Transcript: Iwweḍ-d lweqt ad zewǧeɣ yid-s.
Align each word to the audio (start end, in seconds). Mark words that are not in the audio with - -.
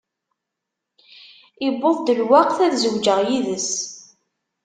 Iwweḍ-d 1.67 2.07
lweqt 2.19 2.57
ad 2.65 2.73
zewǧeɣ 2.83 3.19
yid-s. 3.27 3.71